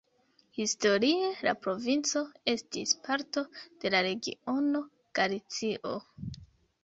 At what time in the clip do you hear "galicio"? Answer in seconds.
5.19-5.93